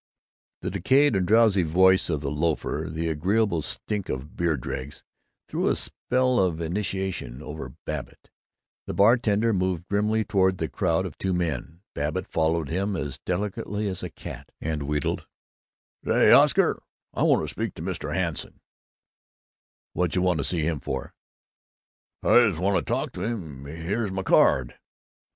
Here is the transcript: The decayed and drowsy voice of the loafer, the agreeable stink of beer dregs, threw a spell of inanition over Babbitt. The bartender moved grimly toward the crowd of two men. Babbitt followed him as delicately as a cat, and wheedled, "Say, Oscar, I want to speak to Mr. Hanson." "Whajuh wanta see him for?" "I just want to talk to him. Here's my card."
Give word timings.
The 0.63 0.71
decayed 0.71 1.15
and 1.15 1.27
drowsy 1.27 1.61
voice 1.61 2.09
of 2.09 2.21
the 2.21 2.31
loafer, 2.31 2.87
the 2.89 3.07
agreeable 3.07 3.61
stink 3.61 4.09
of 4.09 4.35
beer 4.35 4.57
dregs, 4.57 5.03
threw 5.47 5.67
a 5.67 5.75
spell 5.75 6.39
of 6.39 6.59
inanition 6.59 7.43
over 7.43 7.75
Babbitt. 7.85 8.31
The 8.87 8.95
bartender 8.95 9.53
moved 9.53 9.87
grimly 9.87 10.23
toward 10.23 10.57
the 10.57 10.67
crowd 10.69 11.05
of 11.05 11.19
two 11.19 11.35
men. 11.35 11.81
Babbitt 11.93 12.25
followed 12.31 12.67
him 12.67 12.95
as 12.95 13.19
delicately 13.19 13.87
as 13.87 14.01
a 14.01 14.09
cat, 14.09 14.51
and 14.59 14.87
wheedled, 14.87 15.27
"Say, 16.03 16.31
Oscar, 16.31 16.81
I 17.13 17.21
want 17.21 17.43
to 17.43 17.53
speak 17.53 17.75
to 17.75 17.83
Mr. 17.83 18.11
Hanson." 18.11 18.59
"Whajuh 19.95 20.17
wanta 20.23 20.43
see 20.43 20.63
him 20.65 20.79
for?" 20.79 21.13
"I 22.23 22.47
just 22.47 22.57
want 22.57 22.75
to 22.77 22.81
talk 22.91 23.11
to 23.11 23.21
him. 23.21 23.65
Here's 23.65 24.11
my 24.11 24.23
card." 24.23 24.79